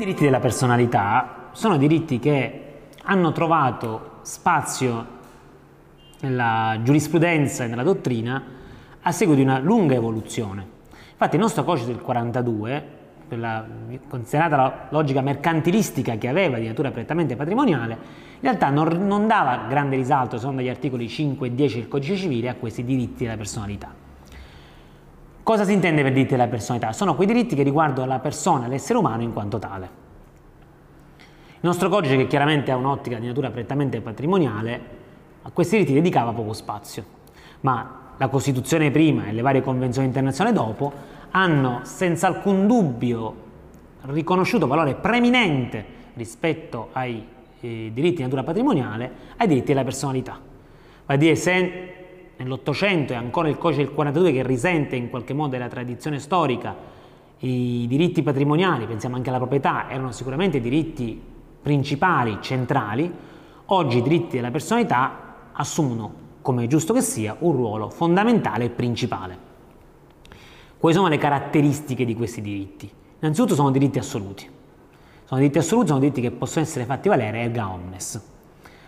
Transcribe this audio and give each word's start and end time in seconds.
diritti 0.00 0.24
della 0.24 0.40
personalità 0.40 1.50
sono 1.52 1.76
diritti 1.76 2.18
che 2.18 2.62
hanno 3.02 3.32
trovato 3.32 4.20
spazio 4.22 5.18
nella 6.20 6.78
giurisprudenza 6.82 7.64
e 7.64 7.66
nella 7.66 7.82
dottrina 7.82 8.42
a 9.02 9.12
seguito 9.12 9.42
di 9.42 9.46
una 9.46 9.58
lunga 9.58 9.94
evoluzione. 9.94 10.66
Infatti 11.10 11.36
il 11.36 11.42
nostro 11.42 11.64
codice 11.64 11.84
del 11.84 12.00
42, 12.00 12.84
quella 13.28 13.66
considerata 14.08 14.56
la 14.56 14.86
logica 14.88 15.20
mercantilistica 15.20 16.16
che 16.16 16.28
aveva 16.28 16.58
di 16.58 16.66
natura 16.66 16.90
prettamente 16.90 17.36
patrimoniale, 17.36 17.92
in 17.92 18.40
realtà 18.40 18.70
non, 18.70 19.06
non 19.06 19.26
dava 19.26 19.66
grande 19.68 19.96
risalto, 19.96 20.38
secondo 20.38 20.62
gli 20.62 20.70
articoli 20.70 21.08
5 21.08 21.46
e 21.46 21.54
10 21.54 21.78
del 21.78 21.88
codice 21.88 22.16
civile, 22.16 22.48
a 22.48 22.54
questi 22.54 22.84
diritti 22.84 23.24
della 23.24 23.36
personalità. 23.36 23.99
Cosa 25.50 25.64
si 25.64 25.72
intende 25.72 26.02
per 26.02 26.12
diritti 26.12 26.30
della 26.30 26.46
personalità? 26.46 26.92
Sono 26.92 27.16
quei 27.16 27.26
diritti 27.26 27.56
che 27.56 27.64
riguardano 27.64 28.06
la 28.06 28.20
persona, 28.20 28.68
l'essere 28.68 29.00
umano 29.00 29.22
in 29.22 29.32
quanto 29.32 29.58
tale. 29.58 29.90
Il 31.18 31.58
nostro 31.62 31.88
codice, 31.88 32.16
che 32.16 32.28
chiaramente 32.28 32.70
ha 32.70 32.76
un'ottica 32.76 33.18
di 33.18 33.26
natura 33.26 33.50
prettamente 33.50 34.00
patrimoniale, 34.00 34.80
a 35.42 35.50
questi 35.50 35.74
diritti 35.74 35.92
dedicava 35.92 36.30
poco 36.30 36.52
spazio, 36.52 37.04
ma 37.62 38.12
la 38.16 38.28
Costituzione 38.28 38.92
prima 38.92 39.26
e 39.26 39.32
le 39.32 39.42
varie 39.42 39.60
convenzioni 39.60 40.06
internazionali 40.06 40.54
dopo 40.54 40.92
hanno 41.32 41.80
senza 41.82 42.28
alcun 42.28 42.68
dubbio 42.68 43.34
riconosciuto 44.02 44.68
valore 44.68 44.94
preeminente 44.94 45.84
rispetto 46.14 46.90
ai 46.92 47.26
eh, 47.58 47.90
diritti 47.92 48.18
di 48.18 48.22
natura 48.22 48.44
patrimoniale, 48.44 49.10
ai 49.36 49.48
diritti 49.48 49.66
della 49.66 49.82
personalità. 49.82 50.38
Va 51.06 51.14
a 51.14 51.16
dire 51.16 51.34
se 51.34 51.99
nell'Ottocento 52.40 53.12
è 53.12 53.16
ancora 53.16 53.48
il 53.48 53.58
codice 53.58 53.84
del 53.84 53.92
42 53.92 54.32
che 54.32 54.42
risente 54.42 54.96
in 54.96 55.10
qualche 55.10 55.34
modo 55.34 55.50
della 55.50 55.68
tradizione 55.68 56.18
storica, 56.18 56.74
i 57.40 57.86
diritti 57.86 58.22
patrimoniali, 58.22 58.86
pensiamo 58.86 59.16
anche 59.16 59.28
alla 59.28 59.38
proprietà, 59.38 59.90
erano 59.90 60.10
sicuramente 60.10 60.60
diritti 60.60 61.20
principali, 61.62 62.38
centrali, 62.40 63.12
oggi 63.66 63.98
i 63.98 64.02
diritti 64.02 64.36
della 64.36 64.50
personalità 64.50 65.50
assumono, 65.52 66.28
come 66.40 66.64
è 66.64 66.66
giusto 66.66 66.94
che 66.94 67.02
sia, 67.02 67.36
un 67.40 67.52
ruolo 67.52 67.90
fondamentale 67.90 68.64
e 68.64 68.70
principale. 68.70 69.48
Quali 70.78 70.94
sono 70.94 71.08
le 71.08 71.18
caratteristiche 71.18 72.06
di 72.06 72.14
questi 72.14 72.40
diritti? 72.40 72.90
Innanzitutto 73.20 73.54
sono 73.54 73.70
diritti 73.70 73.98
assoluti. 73.98 74.48
Sono 75.24 75.40
diritti 75.40 75.58
assoluti, 75.58 75.88
sono 75.88 76.00
diritti 76.00 76.22
che 76.22 76.30
possono 76.30 76.64
essere 76.64 76.86
fatti 76.86 77.08
valere 77.10 77.40
erga 77.40 77.70
omnes. 77.70 78.28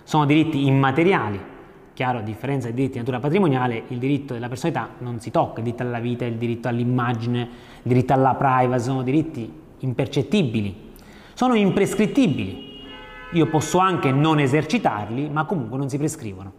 Sono 0.04 0.24
diritti 0.24 0.66
immateriali, 0.66 1.51
chiaro, 1.94 2.18
a 2.18 2.22
differenza 2.22 2.66
dei 2.66 2.74
diritti 2.74 2.94
di 2.94 2.98
natura 3.00 3.20
patrimoniale, 3.20 3.84
il 3.88 3.98
diritto 3.98 4.32
della 4.32 4.48
personalità 4.48 4.90
non 4.98 5.20
si 5.20 5.30
tocca, 5.30 5.58
il 5.58 5.64
diritto 5.64 5.82
alla 5.82 6.00
vita, 6.00 6.24
il 6.24 6.36
diritto 6.36 6.68
all'immagine, 6.68 7.40
il 7.40 7.48
diritto 7.82 8.12
alla 8.12 8.34
privacy, 8.34 8.84
sono 8.84 9.02
diritti 9.02 9.52
impercettibili, 9.78 10.90
sono 11.34 11.54
imprescrittibili, 11.54 12.70
io 13.32 13.46
posso 13.46 13.78
anche 13.78 14.10
non 14.10 14.38
esercitarli, 14.40 15.28
ma 15.28 15.44
comunque 15.44 15.78
non 15.78 15.88
si 15.88 15.96
prescrivono. 15.96 16.52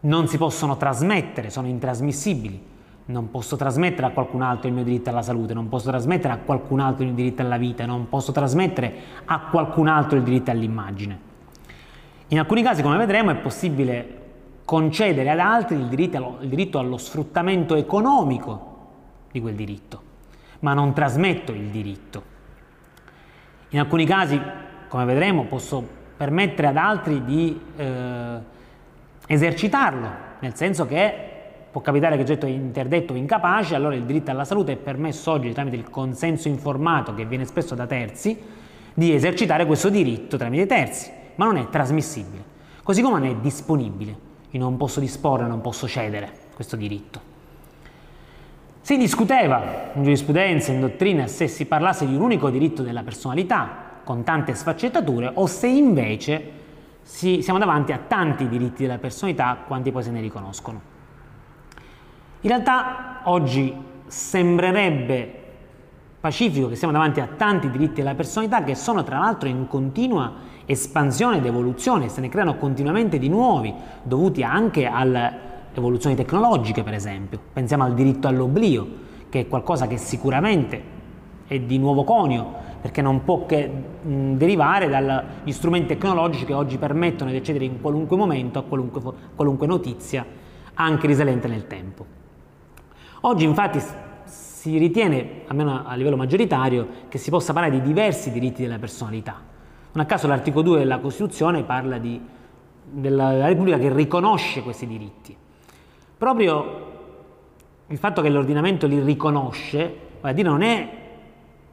Non 0.00 0.28
si 0.28 0.38
possono 0.38 0.76
trasmettere, 0.76 1.50
sono 1.50 1.66
intrasmissibili. 1.66 2.72
Non 3.06 3.30
posso 3.30 3.56
trasmettere 3.56 4.06
a 4.06 4.10
qualcun 4.10 4.40
altro 4.40 4.68
il 4.68 4.74
mio 4.74 4.82
diritto 4.82 5.10
alla 5.10 5.20
salute, 5.20 5.52
non 5.52 5.68
posso 5.68 5.90
trasmettere 5.90 6.32
a 6.32 6.38
qualcun 6.38 6.80
altro 6.80 7.02
il 7.02 7.08
mio 7.08 7.16
diritto 7.16 7.42
alla 7.42 7.58
vita, 7.58 7.84
non 7.84 8.08
posso 8.08 8.32
trasmettere 8.32 8.94
a 9.26 9.40
qualcun 9.40 9.88
altro 9.88 10.16
il 10.16 10.24
diritto 10.24 10.50
all'immagine. 10.50 11.18
In 12.28 12.38
alcuni 12.38 12.62
casi, 12.62 12.80
come 12.80 12.96
vedremo, 12.96 13.30
è 13.30 13.36
possibile 13.36 14.22
concedere 14.64 15.30
ad 15.30 15.38
altri 15.38 15.76
il 15.76 15.86
diritto 15.86 16.16
allo, 16.16 16.38
il 16.40 16.48
diritto 16.48 16.78
allo 16.78 16.96
sfruttamento 16.96 17.74
economico 17.74 18.72
di 19.30 19.40
quel 19.40 19.54
diritto, 19.54 20.02
ma 20.60 20.74
non 20.74 20.92
trasmetto 20.92 21.52
il 21.52 21.68
diritto. 21.68 22.32
In 23.70 23.80
alcuni 23.80 24.06
casi 24.06 24.40
come 24.88 25.04
vedremo 25.04 25.44
posso 25.44 25.84
permettere 26.16 26.68
ad 26.68 26.76
altri 26.76 27.24
di 27.24 27.60
eh, 27.76 28.38
esercitarlo, 29.26 30.08
nel 30.38 30.54
senso 30.54 30.86
che 30.86 31.32
può 31.70 31.80
capitare 31.80 32.14
che 32.14 32.22
il 32.22 32.28
soggetto 32.28 32.46
è 32.46 32.50
interdetto 32.50 33.12
o 33.12 33.16
incapace, 33.16 33.74
allora 33.74 33.96
il 33.96 34.04
diritto 34.04 34.30
alla 34.30 34.44
salute 34.44 34.72
è 34.72 34.76
permesso 34.76 35.32
oggi 35.32 35.52
tramite 35.52 35.74
il 35.74 35.90
consenso 35.90 36.46
informato 36.46 37.14
che 37.14 37.24
viene 37.24 37.42
espresso 37.42 37.74
da 37.74 37.86
terzi 37.86 38.38
di 38.94 39.12
esercitare 39.12 39.66
questo 39.66 39.88
diritto 39.88 40.36
tramite 40.36 40.66
terzi, 40.66 41.10
ma 41.34 41.46
non 41.46 41.56
è 41.56 41.68
trasmissibile, 41.68 42.44
così 42.84 43.02
come 43.02 43.18
non 43.18 43.28
è 43.28 43.34
disponibile, 43.34 44.16
io 44.54 44.60
non 44.60 44.76
posso 44.76 45.00
disporre, 45.00 45.46
non 45.46 45.60
posso 45.60 45.88
cedere 45.88 46.30
questo 46.54 46.76
diritto. 46.76 47.32
Si 48.80 48.96
discuteva 48.96 49.90
in 49.94 50.02
giurisprudenza, 50.04 50.70
in 50.70 50.80
dottrina, 50.80 51.26
se 51.26 51.48
si 51.48 51.66
parlasse 51.66 52.06
di 52.06 52.14
un 52.14 52.20
unico 52.20 52.50
diritto 52.50 52.82
della 52.82 53.02
personalità, 53.02 53.82
con 54.04 54.22
tante 54.22 54.54
sfaccettature 54.54 55.30
o 55.34 55.46
se 55.46 55.66
invece 55.66 56.50
si, 57.02 57.42
siamo 57.42 57.58
davanti 57.58 57.92
a 57.92 57.98
tanti 57.98 58.46
diritti 58.46 58.82
della 58.82 58.98
personalità 58.98 59.56
quanti 59.66 59.90
poi 59.90 60.02
se 60.02 60.10
ne 60.10 60.20
riconoscono. 60.20 60.80
In 62.42 62.48
realtà 62.48 63.22
oggi 63.24 63.74
sembrerebbe 64.06 65.42
pacifico 66.20 66.68
che 66.68 66.76
siamo 66.76 66.92
davanti 66.92 67.20
a 67.20 67.26
tanti 67.26 67.70
diritti 67.70 67.96
della 67.96 68.14
personalità 68.14 68.62
che 68.62 68.74
sono 68.74 69.02
tra 69.02 69.18
l'altro 69.18 69.48
in 69.48 69.66
continua 69.66 70.32
espansione 70.66 71.38
ed 71.38 71.46
evoluzione, 71.46 72.08
se 72.08 72.20
ne 72.20 72.28
creano 72.28 72.56
continuamente 72.56 73.18
di 73.18 73.28
nuovi, 73.28 73.74
dovuti 74.02 74.42
anche 74.42 74.86
alle 74.86 75.52
evoluzioni 75.74 76.14
tecnologiche 76.14 76.82
per 76.82 76.94
esempio. 76.94 77.40
Pensiamo 77.52 77.84
al 77.84 77.94
diritto 77.94 78.28
all'oblio, 78.28 78.86
che 79.28 79.40
è 79.40 79.48
qualcosa 79.48 79.86
che 79.86 79.96
sicuramente 79.96 80.92
è 81.46 81.58
di 81.58 81.78
nuovo 81.78 82.04
conio, 82.04 82.62
perché 82.80 83.02
non 83.02 83.24
può 83.24 83.46
che 83.46 83.70
derivare 84.02 84.88
dagli 84.88 85.52
strumenti 85.52 85.88
tecnologici 85.88 86.44
che 86.44 86.52
oggi 86.52 86.78
permettono 86.78 87.30
di 87.30 87.36
accedere 87.36 87.64
in 87.64 87.80
qualunque 87.80 88.16
momento 88.16 88.58
a 88.58 88.62
qualunque, 88.62 89.00
qualunque 89.34 89.66
notizia, 89.66 90.24
anche 90.74 91.06
risalente 91.06 91.48
nel 91.48 91.66
tempo. 91.66 92.04
Oggi 93.22 93.44
infatti 93.44 93.80
si 94.24 94.76
ritiene, 94.76 95.42
almeno 95.46 95.82
a 95.84 95.94
livello 95.94 96.16
maggioritario, 96.16 96.86
che 97.08 97.18
si 97.18 97.30
possa 97.30 97.52
parlare 97.52 97.80
di 97.80 97.86
diversi 97.86 98.30
diritti 98.30 98.62
della 98.62 98.78
personalità. 98.78 99.52
Non 99.94 100.04
a 100.04 100.06
caso 100.08 100.26
l'articolo 100.26 100.62
2 100.62 100.78
della 100.78 100.98
Costituzione 100.98 101.62
parla 101.62 101.98
di, 101.98 102.20
della 102.84 103.46
Repubblica 103.46 103.78
che 103.78 103.92
riconosce 103.92 104.62
questi 104.62 104.88
diritti. 104.88 105.36
Proprio 106.18 106.92
il 107.86 107.98
fatto 107.98 108.20
che 108.20 108.28
l'ordinamento 108.28 108.88
li 108.88 108.98
riconosce, 109.00 109.96
vuol 110.20 110.34
dire 110.34 110.48
non 110.48 110.62
è 110.62 111.02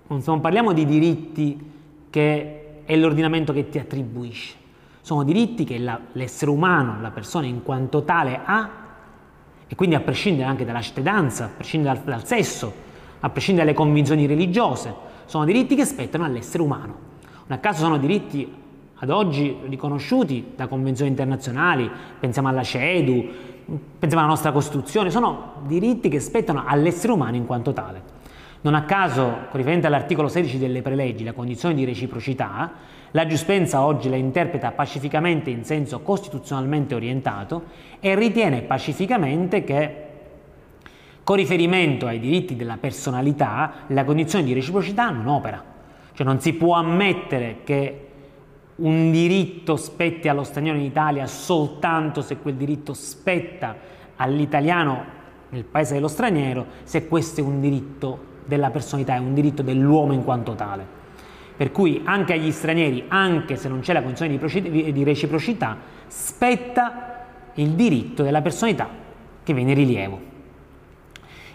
non 0.06 0.40
parliamo 0.40 0.72
di 0.72 0.86
diritti 0.86 1.72
che 2.12 2.84
è 2.84 2.96
l'ordinamento 2.96 3.54
che 3.54 3.70
ti 3.70 3.80
attribuisce, 3.80 4.56
sono 5.02 5.24
diritti 5.24 5.64
che 5.64 5.80
la, 5.80 6.00
l'essere 6.12 6.52
umano, 6.52 7.02
la 7.02 7.10
persona 7.10 7.48
in 7.48 7.64
quanto 7.64 8.04
tale 8.04 8.40
ha, 8.44 8.70
e 9.68 9.74
quindi 9.74 9.96
a 9.96 10.02
prescindere 10.02 10.48
anche 10.48 10.66
dalla 10.66 10.82
cittadinanza, 10.82 11.46
a 11.46 11.50
prescindere 11.56 11.96
dal, 11.96 12.04
dal 12.04 12.28
sesso, 12.28 12.72
a 13.20 13.30
prescindere 13.30 13.66
dalle 13.66 13.78
convinzioni 13.78 14.28
religiose, 14.28 14.94
sono 15.26 15.44
diritti 15.46 15.76
che 15.76 15.86
spettano 15.86 16.26
all'essere 16.26 16.62
umano. 16.62 17.11
Non 17.52 17.60
a 17.60 17.64
caso 17.64 17.84
sono 17.84 17.98
diritti 17.98 18.50
ad 18.96 19.10
oggi 19.10 19.58
riconosciuti 19.68 20.54
da 20.56 20.68
convenzioni 20.68 21.10
internazionali, 21.10 21.92
pensiamo 22.18 22.48
alla 22.48 22.64
CEDU, 22.64 23.30
pensiamo 24.00 24.24
alla 24.24 24.32
nostra 24.32 24.54
Costituzione, 24.54 25.12
sono 25.12 25.56
diritti 25.68 26.08
che 26.08 26.22
spettano 26.22 26.64
all'essere 26.66 27.12
umano 27.12 27.36
in 27.36 27.46
quanto 27.46 27.74
tale. 27.74 28.04
Non 28.62 28.74
a 28.74 28.84
caso, 28.84 29.24
con 29.24 29.58
riferimento 29.58 29.88
all'articolo 29.88 30.30
16 30.30 30.60
delle 30.60 30.82
preleggi, 30.82 31.26
la 31.26 31.34
condizione 31.34 31.76
di 31.76 31.84
reciprocità, 31.84 32.72
la 33.12 33.28
giustizia 33.28 33.82
oggi 33.82 34.08
la 34.08 34.16
interpreta 34.16 34.72
pacificamente 34.72 35.50
in 35.50 35.66
senso 35.66 36.00
costituzionalmente 36.00 36.96
orientato 36.96 37.64
e 38.00 38.16
ritiene 38.16 38.62
pacificamente 38.62 39.66
che 39.66 40.06
con 41.22 41.36
riferimento 41.36 42.08
ai 42.08 42.22
diritti 42.22 42.56
della 42.56 42.78
personalità 42.78 43.74
la 43.88 44.06
condizione 44.06 44.46
di 44.46 44.54
reciprocità 44.54 45.10
non 45.10 45.28
opera. 45.28 45.71
Cioè 46.22 46.30
non 46.30 46.40
si 46.40 46.54
può 46.54 46.76
ammettere 46.76 47.62
che 47.64 48.08
un 48.76 49.10
diritto 49.10 49.76
spetti 49.76 50.28
allo 50.28 50.44
straniero 50.44 50.78
in 50.78 50.84
Italia 50.84 51.26
soltanto 51.26 52.22
se 52.22 52.38
quel 52.38 52.54
diritto 52.54 52.94
spetta 52.94 53.76
all'italiano 54.18 55.04
nel 55.50 55.64
paese 55.64 55.96
dello 55.96 56.08
straniero, 56.08 56.68
se 56.84 57.08
questo 57.08 57.40
è 57.40 57.44
un 57.44 57.60
diritto 57.60 58.20
della 58.46 58.70
personalità, 58.70 59.16
è 59.16 59.18
un 59.18 59.34
diritto 59.34 59.64
dell'uomo 59.64 60.14
in 60.14 60.24
quanto 60.24 60.54
tale. 60.54 60.86
Per 61.58 61.72
cui 61.72 62.04
anche 62.04 62.34
agli 62.34 62.52
stranieri, 62.52 63.06
anche 63.08 63.56
se 63.56 63.68
non 63.68 63.80
c'è 63.80 63.94
la 63.94 64.04
condizione 64.04 64.38
di 64.38 65.04
reciprocità, 65.04 65.76
spetta 66.06 67.26
il 67.56 67.70
diritto 67.70 68.22
della 68.22 68.44
personalità 68.44 68.88
che 69.42 69.54
viene 69.56 69.72
in 69.72 69.78
rilievo. 69.78 70.22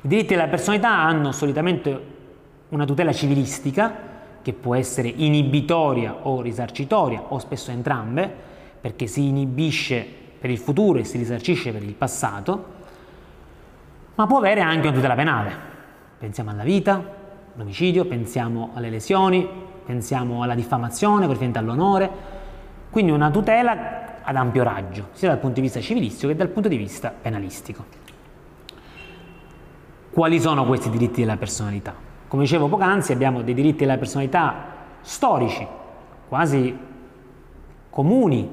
I 0.00 0.08
diritti 0.08 0.34
della 0.34 0.48
personalità 0.48 0.90
hanno 0.90 1.30
solitamente 1.30 2.00
una 2.70 2.84
tutela 2.84 3.12
civilistica, 3.12 4.14
che 4.46 4.52
può 4.52 4.76
essere 4.76 5.08
inibitoria 5.08 6.18
o 6.22 6.40
risarcitoria, 6.40 7.20
o 7.30 7.38
spesso 7.40 7.72
entrambe, 7.72 8.32
perché 8.80 9.08
si 9.08 9.26
inibisce 9.26 10.06
per 10.38 10.50
il 10.50 10.58
futuro 10.58 11.00
e 11.00 11.04
si 11.04 11.18
risarcisce 11.18 11.72
per 11.72 11.82
il 11.82 11.94
passato, 11.94 12.64
ma 14.14 14.24
può 14.28 14.38
avere 14.38 14.60
anche 14.60 14.86
una 14.86 14.94
tutela 14.94 15.16
penale, 15.16 15.52
Pensiamo 16.18 16.50
alla 16.50 16.62
vita, 16.62 17.02
all'omicidio, 17.56 18.04
pensiamo 18.04 18.70
alle 18.74 18.88
lesioni, 18.88 19.48
pensiamo 19.84 20.44
alla 20.44 20.54
diffamazione, 20.54 21.22
con 21.22 21.30
riferimento 21.30 21.58
all'onore, 21.58 22.10
quindi 22.88 23.10
una 23.10 23.32
tutela 23.32 24.22
ad 24.22 24.36
ampio 24.36 24.62
raggio, 24.62 25.08
sia 25.10 25.28
dal 25.28 25.38
punto 25.38 25.56
di 25.56 25.62
vista 25.62 25.80
civilistico 25.80 26.28
che 26.28 26.36
dal 26.36 26.50
punto 26.50 26.68
di 26.68 26.76
vista 26.76 27.10
penalistico. 27.10 27.84
Quali 30.12 30.38
sono 30.38 30.64
questi 30.66 30.88
diritti 30.88 31.22
della 31.22 31.36
personalità? 31.36 32.05
Come 32.36 32.48
dicevo 32.48 32.68
poc'anzi, 32.68 33.12
abbiamo 33.12 33.40
dei 33.40 33.54
diritti 33.54 33.78
della 33.78 33.96
personalità 33.96 34.66
storici, 35.00 35.66
quasi 36.28 36.76
comuni, 37.88 38.46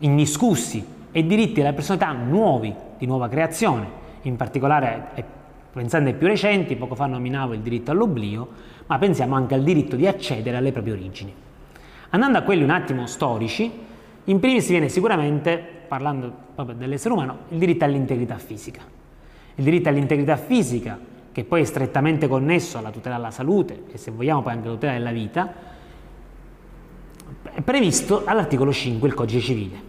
indiscussi, 0.00 0.84
e 1.10 1.24
diritti 1.24 1.54
della 1.54 1.72
personalità 1.72 2.12
nuovi, 2.12 2.74
di 2.98 3.06
nuova 3.06 3.26
creazione, 3.30 3.88
in 4.24 4.36
particolare 4.36 5.24
pensando 5.72 6.10
ai 6.10 6.14
più 6.14 6.26
recenti, 6.26 6.76
poco 6.76 6.94
fa 6.94 7.06
nominavo 7.06 7.54
il 7.54 7.60
diritto 7.60 7.90
all'oblio, 7.90 8.48
ma 8.84 8.98
pensiamo 8.98 9.34
anche 9.34 9.54
al 9.54 9.62
diritto 9.62 9.96
di 9.96 10.06
accedere 10.06 10.58
alle 10.58 10.70
proprie 10.70 10.92
origini. 10.92 11.34
Andando 12.10 12.36
a 12.36 12.42
quelli 12.42 12.62
un 12.62 12.70
attimo 12.70 13.06
storici, 13.06 13.72
in 14.24 14.40
primis 14.40 14.68
viene 14.68 14.90
sicuramente, 14.90 15.56
parlando 15.88 16.30
proprio 16.54 16.76
dell'essere 16.76 17.14
umano, 17.14 17.38
il 17.48 17.56
diritto 17.56 17.82
all'integrità 17.82 18.36
fisica. 18.36 18.82
Il 19.54 19.64
diritto 19.64 19.88
all'integrità 19.88 20.36
fisica, 20.36 21.08
che 21.32 21.44
poi 21.44 21.62
è 21.62 21.64
strettamente 21.64 22.28
connesso 22.28 22.78
alla 22.78 22.90
tutela 22.90 23.16
della 23.16 23.30
salute 23.30 23.84
e 23.92 23.98
se 23.98 24.10
vogliamo 24.10 24.42
poi 24.42 24.52
anche 24.52 24.66
alla 24.66 24.74
tutela 24.74 24.92
della 24.92 25.12
vita, 25.12 25.52
è 27.52 27.60
previsto 27.62 28.22
all'articolo 28.24 28.72
5 28.72 29.08
del 29.08 29.16
codice 29.16 29.40
civile. 29.40 29.80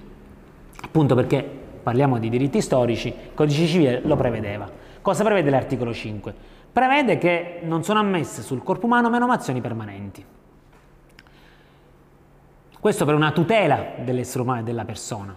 Appunto 0.84 1.16
perché 1.16 1.44
parliamo 1.82 2.20
di 2.20 2.30
diritti 2.30 2.62
storici, 2.62 3.08
il 3.08 3.34
codice 3.34 3.66
civile 3.66 4.02
lo 4.04 4.16
prevedeva. 4.16 4.70
Cosa 5.02 5.24
prevede 5.24 5.50
l'articolo 5.50 5.94
5? 5.94 6.34
Prevede 6.72 7.18
che 7.18 7.60
non 7.64 7.84
sono 7.84 8.00
ammesse 8.00 8.42
sul 8.42 8.64
corpo 8.64 8.86
umano 8.86 9.10
menomazioni 9.10 9.62
permanenti. 9.62 10.24
Questo 12.80 13.06
per 13.06 13.14
una 13.14 13.32
tutela 13.32 13.94
dell'essere 14.04 14.42
umano 14.42 14.62
e 14.62 14.64
della 14.64 14.86
persona. 14.86 15.36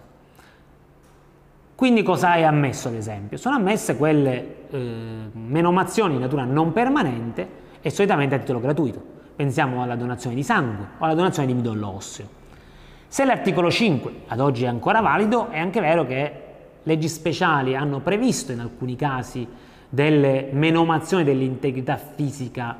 Quindi 1.75 2.03
cosa 2.03 2.35
è 2.35 2.43
ammesso 2.43 2.87
ad 2.87 2.93
esempio? 2.93 3.37
Sono 3.37 3.55
ammesse 3.55 3.97
quelle 3.97 4.55
eh, 4.69 5.29
menomazioni 5.33 6.13
di 6.13 6.19
natura 6.19 6.45
non 6.45 6.71
permanente 6.71 7.63
e 7.81 7.89
solitamente 7.89 8.35
a 8.35 8.39
titolo 8.39 8.61
gratuito. 8.61 9.01
Pensiamo 9.35 9.83
alla 9.83 9.97
donazione 9.97 10.35
di 10.35 10.43
sangue 10.43 10.87
o 10.97 11.03
alla 11.03 11.13
donazione 11.13 11.49
di 11.49 11.53
midollo 11.53 11.89
osseo. 11.89 12.43
Se 13.07 13.25
l'articolo 13.25 13.69
5 13.69 14.13
ad 14.27 14.39
oggi 14.39 14.63
è 14.63 14.67
ancora 14.67 15.01
valido, 15.01 15.49
è 15.49 15.59
anche 15.59 15.81
vero 15.81 16.05
che 16.05 16.31
leggi 16.83 17.09
speciali 17.09 17.75
hanno 17.75 17.99
previsto 17.99 18.53
in 18.53 18.61
alcuni 18.61 18.95
casi 18.95 19.45
delle 19.89 20.49
menomazioni 20.51 21.25
dell'integrità 21.25 21.97
fisica 21.97 22.77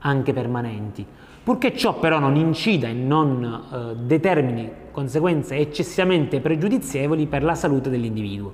anche 0.00 0.32
permanenti, 0.32 1.04
purché 1.48 1.74
ciò 1.74 1.98
però 1.98 2.18
non 2.18 2.36
incida 2.36 2.88
e 2.88 2.92
non 2.92 3.42
eh, 3.42 3.96
determini 4.04 4.70
conseguenze 4.90 5.56
eccessivamente 5.56 6.40
pregiudizievoli 6.40 7.26
per 7.26 7.42
la 7.42 7.54
salute 7.54 7.88
dell'individuo. 7.88 8.52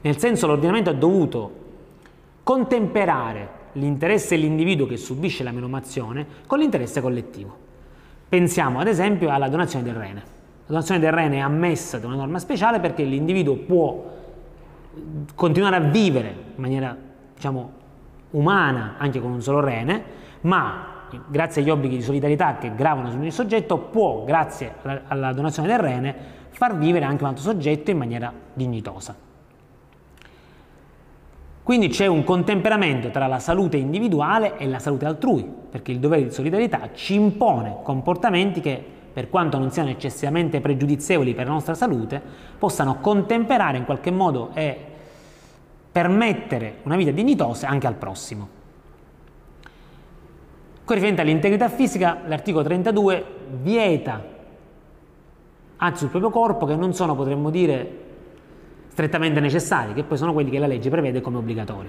Nel 0.00 0.18
senso 0.18 0.48
l'ordinamento 0.48 0.90
ha 0.90 0.94
dovuto 0.94 1.52
contemperare 2.42 3.48
l'interesse 3.74 4.34
dell'individuo 4.34 4.84
che 4.84 4.96
subisce 4.96 5.44
la 5.44 5.52
menomazione 5.52 6.26
con 6.48 6.58
l'interesse 6.58 7.00
collettivo. 7.00 7.56
Pensiamo 8.28 8.80
ad 8.80 8.88
esempio 8.88 9.30
alla 9.30 9.48
donazione 9.48 9.84
del 9.84 9.94
rene. 9.94 10.22
La 10.66 10.72
donazione 10.72 10.98
del 10.98 11.12
rene 11.12 11.36
è 11.36 11.40
ammessa 11.40 11.98
da 11.98 12.08
una 12.08 12.16
norma 12.16 12.40
speciale 12.40 12.80
perché 12.80 13.04
l'individuo 13.04 13.54
può 13.58 14.10
continuare 15.36 15.76
a 15.76 15.80
vivere 15.80 16.34
in 16.56 16.60
maniera 16.60 16.96
diciamo, 17.32 17.70
umana 18.30 18.96
anche 18.98 19.20
con 19.20 19.30
un 19.30 19.40
solo 19.40 19.60
rene, 19.60 20.02
ma 20.40 20.93
grazie 21.26 21.62
agli 21.62 21.70
obblighi 21.70 21.96
di 21.96 22.02
solidarietà 22.02 22.56
che 22.56 22.74
gravano 22.74 23.10
su 23.10 23.16
ogni 23.16 23.30
soggetto 23.30 23.78
può, 23.78 24.24
grazie 24.24 24.74
alla, 25.06 25.32
donazione 25.32 25.68
del 25.68 25.78
rene, 25.78 26.14
far 26.50 26.76
vivere 26.76 27.04
anche 27.04 27.22
un 27.22 27.30
altro 27.30 27.42
soggetto 27.42 27.90
in 27.90 27.98
maniera 27.98 28.32
dignitosa. 28.52 29.14
Quindi 31.62 31.88
c'è 31.88 32.06
un 32.06 32.24
contemperamento 32.24 33.10
tra 33.10 33.26
la 33.26 33.38
salute 33.38 33.78
individuale 33.78 34.58
e 34.58 34.68
la 34.68 34.78
salute 34.78 35.06
altrui, 35.06 35.50
perché 35.70 35.92
il 35.92 35.98
dovere 35.98 36.24
di 36.24 36.30
solidarietà 36.30 36.90
ci 36.92 37.14
impone 37.14 37.78
comportamenti 37.82 38.60
che 38.60 38.92
per 39.14 39.30
quanto 39.30 39.58
non 39.58 39.70
siano 39.70 39.90
eccessivamente 39.90 40.60
pregiudizievoli 40.60 41.34
per 41.34 41.46
la 41.46 41.52
nostra 41.52 41.74
salute, 41.74 42.20
possano 42.58 42.98
contemperare 43.00 43.78
in 43.78 43.84
qualche 43.84 44.10
modo 44.10 44.50
e 44.54 44.76
permettere 45.90 46.78
una 46.82 46.96
vita 46.96 47.12
dignitosa 47.12 47.68
anche 47.68 47.86
al 47.86 47.94
prossimo. 47.94 48.62
Con 50.84 50.96
riferimento 50.96 51.22
all'integrità 51.22 51.70
fisica, 51.70 52.20
l'articolo 52.26 52.62
32 52.62 53.24
vieta 53.62 54.22
atti 55.76 55.98
sul 55.98 56.08
proprio 56.08 56.30
corpo 56.30 56.66
che 56.66 56.76
non 56.76 56.92
sono, 56.92 57.14
potremmo 57.14 57.48
dire, 57.48 58.02
strettamente 58.88 59.40
necessari, 59.40 59.94
che 59.94 60.02
poi 60.02 60.18
sono 60.18 60.34
quelli 60.34 60.50
che 60.50 60.58
la 60.58 60.66
legge 60.66 60.90
prevede 60.90 61.22
come 61.22 61.38
obbligatori. 61.38 61.88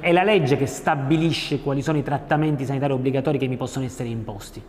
È 0.00 0.12
la 0.12 0.22
legge 0.22 0.56
che 0.56 0.66
stabilisce 0.66 1.60
quali 1.60 1.82
sono 1.82 1.98
i 1.98 2.02
trattamenti 2.02 2.64
sanitari 2.64 2.92
obbligatori 2.94 3.36
che 3.36 3.46
mi 3.48 3.56
possono 3.56 3.84
essere 3.84 4.08
imposti. 4.08 4.62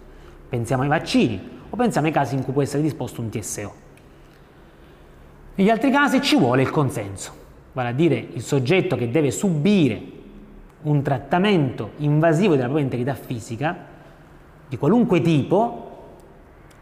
Pensiamo 0.47 0.83
ai 0.83 0.89
vaccini 0.89 1.41
o 1.69 1.75
pensiamo 1.75 2.07
ai 2.07 2.13
casi 2.13 2.35
in 2.35 2.44
cui 2.44 2.51
può 2.51 2.61
essere 2.61 2.83
disposto 2.83 3.21
un 3.21 3.29
TSO. 3.29 3.73
Negli 5.56 5.69
altri 5.69 5.89
casi 5.89 6.21
ci 6.21 6.38
vuole 6.38 6.63
il 6.63 6.69
consenso, 6.69 7.31
vale 7.71 7.89
a 7.89 7.94
dire 7.94 8.27
il 8.33 8.41
soggetto 8.41 8.97
che 8.97 9.09
deve 9.09 9.31
subire 9.31 10.01
un 10.85 11.01
trattamento 11.01 11.91
invasivo 11.97 12.51
della 12.51 12.65
propria 12.65 12.83
integrità 12.83 13.13
fisica, 13.13 13.75
di 14.67 14.77
qualunque 14.77 15.21
tipo, 15.21 15.91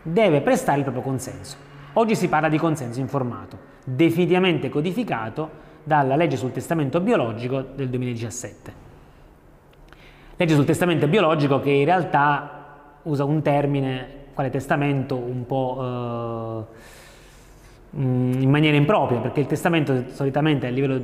deve 0.01 0.41
prestare 0.41 0.79
il 0.79 0.83
proprio 0.83 1.03
consenso. 1.03 1.57
Oggi 1.93 2.15
si 2.15 2.27
parla 2.27 2.49
di 2.49 2.57
consenso 2.57 2.99
informato, 2.99 3.57
definitivamente 3.83 4.69
codificato 4.69 5.61
dalla 5.83 6.15
legge 6.15 6.37
sul 6.37 6.51
testamento 6.51 6.99
biologico 6.99 7.61
del 7.61 7.89
2017. 7.89 8.73
Legge 10.35 10.55
sul 10.55 10.65
testamento 10.65 11.07
biologico 11.07 11.59
che 11.59 11.71
in 11.71 11.85
realtà 11.85 12.61
usa 13.03 13.23
un 13.23 13.41
termine 13.41 14.21
quale 14.33 14.49
testamento 14.49 15.15
un 15.15 15.45
po' 15.45 16.65
eh, 17.95 17.99
mm, 17.99 18.41
in 18.41 18.49
maniera 18.49 18.75
impropria, 18.75 19.19
perché 19.19 19.41
il 19.41 19.47
testamento 19.47 20.05
solitamente 20.09 20.67
a 20.67 20.69
livello 20.69 20.99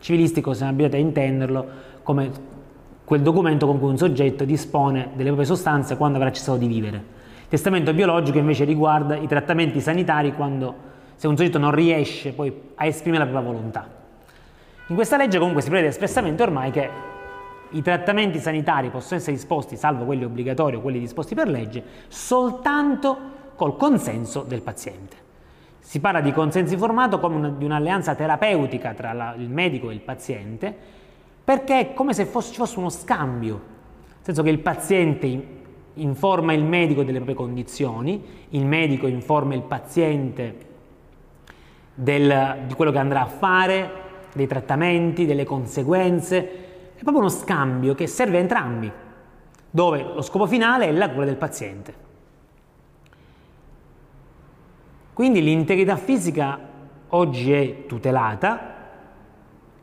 civilistico 0.00 0.52
siamo 0.52 0.72
abituati 0.72 0.96
a 0.96 1.00
intenderlo 1.00 1.66
come 2.08 2.30
quel 3.04 3.20
documento 3.20 3.66
con 3.66 3.78
cui 3.78 3.90
un 3.90 3.98
soggetto 3.98 4.46
dispone 4.46 5.10
delle 5.10 5.24
proprie 5.24 5.44
sostanze 5.44 5.98
quando 5.98 6.16
avrà 6.16 6.32
cessato 6.32 6.56
di 6.56 6.66
vivere. 6.66 6.96
Il 7.42 7.48
testamento 7.48 7.92
biologico 7.92 8.38
invece 8.38 8.64
riguarda 8.64 9.14
i 9.14 9.26
trattamenti 9.26 9.78
sanitari 9.78 10.32
quando 10.32 10.74
se 11.16 11.26
un 11.26 11.36
soggetto 11.36 11.58
non 11.58 11.70
riesce 11.70 12.32
poi 12.32 12.50
a 12.76 12.86
esprimere 12.86 13.24
la 13.24 13.30
propria 13.30 13.52
volontà. 13.52 13.90
In 14.86 14.94
questa 14.94 15.18
legge 15.18 15.38
comunque 15.38 15.60
si 15.60 15.68
prevede 15.68 15.90
espressamente 15.90 16.42
ormai 16.42 16.70
che 16.70 16.88
i 17.72 17.82
trattamenti 17.82 18.38
sanitari 18.38 18.88
possono 18.88 19.20
essere 19.20 19.36
disposti, 19.36 19.76
salvo 19.76 20.06
quelli 20.06 20.24
obbligatori 20.24 20.76
o 20.76 20.80
quelli 20.80 21.00
disposti 21.00 21.34
per 21.34 21.48
legge, 21.48 21.84
soltanto 22.08 23.18
col 23.54 23.76
consenso 23.76 24.44
del 24.48 24.62
paziente. 24.62 25.16
Si 25.80 26.00
parla 26.00 26.22
di 26.22 26.32
consenso 26.32 26.72
informato 26.72 27.20
come 27.20 27.36
una, 27.36 27.48
di 27.50 27.66
un'alleanza 27.66 28.14
terapeutica 28.14 28.94
tra 28.94 29.12
la, 29.12 29.34
il 29.36 29.50
medico 29.50 29.90
e 29.90 29.92
il 29.92 30.00
paziente, 30.00 30.96
perché 31.48 31.80
è 31.80 31.94
come 31.94 32.12
se 32.12 32.26
fosse, 32.26 32.52
ci 32.52 32.58
fosse 32.58 32.78
uno 32.78 32.90
scambio, 32.90 33.54
nel 33.54 34.16
senso 34.20 34.42
che 34.42 34.50
il 34.50 34.58
paziente 34.58 35.46
informa 35.94 36.52
il 36.52 36.62
medico 36.62 37.02
delle 37.02 37.16
proprie 37.22 37.34
condizioni, 37.34 38.22
il 38.50 38.66
medico 38.66 39.06
informa 39.06 39.54
il 39.54 39.62
paziente 39.62 40.56
del, 41.94 42.64
di 42.66 42.74
quello 42.74 42.90
che 42.90 42.98
andrà 42.98 43.22
a 43.22 43.26
fare, 43.28 43.90
dei 44.34 44.46
trattamenti, 44.46 45.24
delle 45.24 45.44
conseguenze, 45.44 46.36
è 46.94 47.00
proprio 47.00 47.20
uno 47.20 47.30
scambio 47.30 47.94
che 47.94 48.06
serve 48.06 48.36
a 48.36 48.40
entrambi, 48.40 48.92
dove 49.70 50.02
lo 50.02 50.20
scopo 50.20 50.44
finale 50.44 50.88
è 50.88 50.92
la 50.92 51.08
cura 51.08 51.24
del 51.24 51.36
paziente. 51.36 51.94
Quindi 55.14 55.42
l'integrità 55.42 55.96
fisica 55.96 56.58
oggi 57.08 57.52
è 57.52 57.86
tutelata 57.86 58.76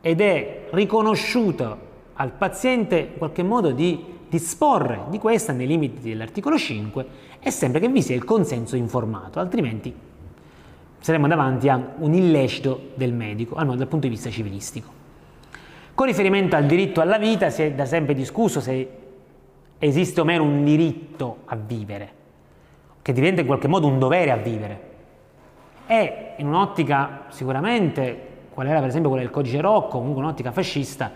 ed 0.06 0.22
è 0.22 0.68
riconosciuta 0.70 1.76
al 2.14 2.32
paziente 2.34 3.10
in 3.14 3.18
qualche 3.18 3.42
modo 3.42 3.72
di 3.72 4.06
disporre 4.30 5.06
di 5.10 5.18
questa 5.18 5.52
nei 5.52 5.66
limiti 5.66 6.08
dell'articolo 6.08 6.60
5 6.60 7.08
e 7.40 7.50
sempre 7.50 7.80
che 7.80 7.90
vi 7.90 8.04
sia 8.04 8.16
il 8.16 8.24
consenso 8.24 8.76
informato, 8.76 9.40
altrimenti 9.40 9.92
saremo 11.00 11.28
davanti 11.28 11.70
a 11.70 11.94
un 11.98 12.14
illecito 12.14 12.92
del 12.94 13.14
medico, 13.14 13.56
almeno 13.56 13.78
dal 13.78 13.88
punto 13.88 14.06
di 14.06 14.14
vista 14.14 14.30
civilistico. 14.30 14.92
Con 15.96 16.06
riferimento 16.06 16.56
al 16.56 16.68
diritto 16.68 17.02
alla 17.02 17.18
vita 17.18 17.50
si 17.50 17.64
è 17.64 17.72
da 17.72 17.86
sempre 17.86 18.14
discusso 18.14 18.62
se 18.62 18.88
esiste 19.80 20.22
o 20.22 20.24
meno 20.24 20.44
un 20.44 20.64
diritto 20.64 21.38
a 21.46 21.56
vivere, 21.56 22.12
che 23.02 23.12
diventa 23.12 23.42
in 23.42 23.48
qualche 23.48 23.68
modo 23.68 23.88
un 23.88 23.98
dovere 23.98 24.30
a 24.30 24.38
vivere. 24.38 24.82
E 25.88 26.34
in 26.38 26.46
un'ottica 26.46 27.24
sicuramente, 27.30 28.34
qual 28.56 28.68
era 28.68 28.80
per 28.80 28.88
esempio 28.88 29.10
quella 29.10 29.26
del 29.26 29.34
codice 29.34 29.60
Rocco, 29.60 29.98
comunque 29.98 30.24
un'ottica 30.24 30.54
fascista, 30.54 31.12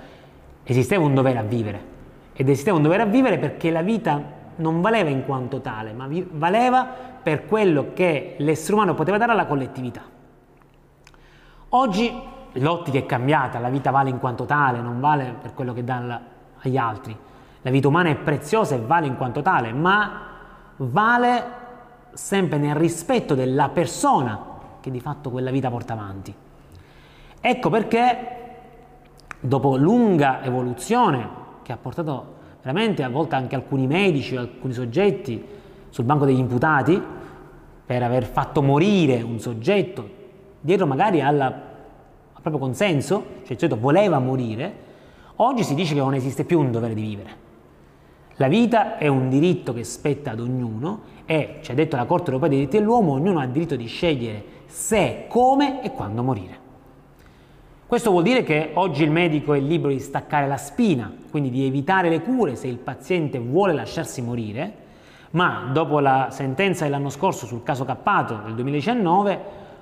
esisteva 0.64 1.06
un 1.06 1.14
dovere 1.14 1.40
a 1.40 1.44
vivere. 1.44 1.98
Ed 2.34 2.50
esisteva 2.50 2.76
un 2.76 2.84
dovere 2.84 3.04
a 3.04 3.06
vivere 3.06 3.38
perché 3.38 3.72
la 3.72 3.82
vita 3.82 4.22
non 4.58 4.82
valeva 4.82 5.10
in 5.10 5.24
quanto 5.26 5.62
tale, 5.62 5.94
ma 5.94 6.06
valeva 6.32 6.86
per 7.24 7.46
quello 7.46 7.92
che 7.94 8.36
l'essere 8.40 8.74
umano 8.74 8.94
poteva 8.94 9.18
dare 9.18 9.32
alla 9.32 9.46
collettività. 9.46 10.02
Oggi 11.70 12.22
l'ottica 12.54 12.98
è 12.98 13.06
cambiata, 13.06 13.58
la 13.60 13.70
vita 13.70 13.90
vale 13.90 14.10
in 14.10 14.20
quanto 14.20 14.44
tale, 14.44 14.82
non 14.82 15.00
vale 15.00 15.34
per 15.42 15.54
quello 15.54 15.72
che 15.72 15.86
dà 15.86 16.22
agli 16.60 16.76
altri. 16.76 17.18
La 17.62 17.72
vita 17.72 17.88
umana 17.88 18.10
è 18.10 18.16
preziosa 18.16 18.76
e 18.76 18.80
vale 18.80 19.08
in 19.08 19.16
quanto 19.16 19.42
tale, 19.42 19.72
ma 19.72 20.28
vale 20.76 21.44
sempre 22.12 22.58
nel 22.58 22.76
rispetto 22.76 23.34
della 23.34 23.70
persona 23.70 24.40
che 24.82 24.92
di 24.92 25.00
fatto 25.00 25.30
quella 25.30 25.52
vita 25.52 25.70
porta 25.70 25.94
avanti. 25.94 26.36
Ecco 27.42 27.70
perché, 27.70 28.18
dopo 29.40 29.78
lunga 29.78 30.44
evoluzione, 30.44 31.38
che 31.64 31.72
ha 31.72 31.78
portato 31.78 32.38
veramente 32.62 33.04
a 33.04 33.10
volte 33.10 33.36
anche 33.36 33.56
alcuni 33.56 33.88
medici, 33.88 34.36
alcuni 34.36 34.74
soggetti 34.74 35.44
sul 35.90 36.04
banco 36.04 36.26
degli 36.26 36.40
imputati, 36.40 37.02
per 37.86 38.04
aver 38.04 38.26
fatto 38.26 38.62
morire 38.62 39.22
un 39.22 39.40
soggetto 39.40 40.18
dietro 40.60 40.86
magari 40.86 41.22
alla, 41.22 41.46
al 41.46 42.42
proprio 42.42 42.60
consenso, 42.60 43.16
cioè 43.44 43.54
il 43.54 43.60
soggetto 43.60 43.80
voleva 43.80 44.20
morire, 44.20 44.74
oggi 45.38 45.64
si 45.64 45.74
dice 45.76 45.94
che 45.94 46.00
non 46.00 46.14
esiste 46.14 46.44
più 46.44 46.60
un 46.60 46.72
dovere 46.72 46.94
di 46.94 47.02
vivere. 47.02 47.48
La 48.36 48.48
vita 48.48 48.98
è 48.98 49.08
un 49.08 49.30
diritto 49.30 49.74
che 49.74 49.84
spetta 49.84 50.32
ad 50.32 50.40
ognuno 50.40 51.02
e, 51.26 51.60
ci 51.62 51.72
ha 51.72 51.74
detto 51.74 51.96
la 51.96 52.06
Corte 52.06 52.28
europea 52.28 52.50
dei 52.50 52.60
diritti 52.60 52.78
dell'uomo, 52.78 53.14
ognuno 53.14 53.40
ha 53.40 53.44
il 53.44 53.52
diritto 53.52 53.76
di 53.76 53.86
scegliere 53.86 54.44
se, 54.66 55.26
come 55.28 55.82
e 55.82 55.92
quando 55.92 56.22
morire. 56.24 56.68
Questo 57.90 58.12
vuol 58.12 58.22
dire 58.22 58.44
che 58.44 58.70
oggi 58.76 59.02
il 59.02 59.10
medico 59.10 59.56
è 59.56 59.60
libero 59.60 59.92
di 59.92 60.00
staccare 60.00 60.46
la 60.46 60.58
spina, 60.58 61.12
quindi 61.32 61.50
di 61.50 61.66
evitare 61.66 62.08
le 62.10 62.22
cure 62.22 62.56
se 62.56 62.68
il 62.68 62.78
paziente 62.78 63.40
vuole 63.40 63.74
lasciarsi 63.74 64.22
morire, 64.22 64.74
ma 65.32 65.72
dopo 65.74 66.00
la 66.00 66.28
sentenza 66.30 66.84
dell'anno 66.84 67.10
scorso 67.10 67.48
sul 67.48 67.64
caso 67.64 67.86
Cappato 67.86 68.42
del 68.46 68.54
2019, 68.54 69.40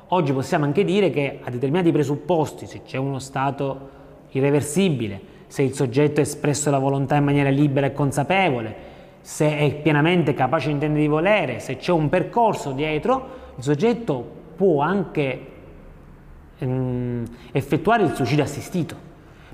oggi 0.08 0.32
possiamo 0.32 0.64
anche 0.64 0.86
dire 0.86 1.10
che 1.10 1.40
a 1.44 1.50
determinati 1.50 1.92
presupposti, 1.92 2.66
se 2.66 2.84
c'è 2.84 2.96
uno 2.96 3.20
stato 3.20 3.90
irreversibile, 4.30 5.20
se 5.48 5.64
il 5.64 5.74
soggetto 5.74 6.22
ha 6.22 6.24
espresso 6.24 6.72
la 6.72 6.80
volontà 6.80 7.18
in 7.18 7.26
maniera 7.26 7.50
libera 7.50 7.88
e 7.88 7.92
consapevole, 7.92 8.76
se 9.20 9.58
è 9.58 9.76
pienamente 9.82 10.34
capace 10.34 10.68
di 10.68 10.74
intendere 10.76 11.02
di 11.02 11.10
volere, 11.10 11.60
se 11.60 11.76
c'è 11.76 11.92
un 11.92 12.08
percorso 12.08 12.72
dietro, 12.72 13.28
il 13.58 13.64
soggetto 13.64 14.26
può 14.56 14.80
anche 14.80 15.56
ehm, 16.58 17.26
effettuare 17.52 18.04
il 18.04 18.14
suicidio 18.14 18.44
assistito, 18.44 18.96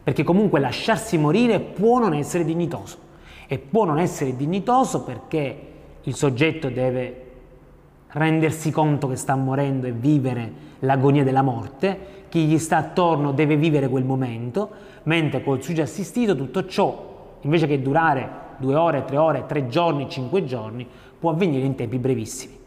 perché 0.03 0.23
comunque 0.23 0.59
lasciarsi 0.59 1.17
morire 1.17 1.59
può 1.59 1.99
non 1.99 2.13
essere 2.13 2.45
dignitoso. 2.45 2.97
E 3.47 3.57
può 3.59 3.85
non 3.85 3.99
essere 3.99 4.35
dignitoso 4.35 5.03
perché 5.03 5.67
il 6.01 6.15
soggetto 6.15 6.69
deve 6.69 7.21
rendersi 8.13 8.71
conto 8.71 9.07
che 9.07 9.15
sta 9.15 9.35
morendo 9.35 9.87
e 9.87 9.91
vivere 9.91 10.71
l'agonia 10.79 11.23
della 11.23 11.41
morte, 11.41 12.11
chi 12.29 12.45
gli 12.45 12.57
sta 12.57 12.77
attorno 12.77 13.31
deve 13.31 13.57
vivere 13.57 13.89
quel 13.89 14.03
momento, 14.03 14.69
mentre 15.03 15.43
col 15.43 15.57
suicidio 15.57 15.83
assistito 15.83 16.35
tutto 16.35 16.65
ciò, 16.65 17.37
invece 17.41 17.67
che 17.67 17.81
durare 17.81 18.41
due 18.57 18.75
ore, 18.75 19.05
tre 19.05 19.17
ore, 19.17 19.45
tre 19.45 19.67
giorni, 19.67 20.09
cinque 20.09 20.43
giorni, 20.45 20.87
può 21.19 21.31
avvenire 21.31 21.65
in 21.65 21.75
tempi 21.75 21.97
brevissimi. 21.97 22.57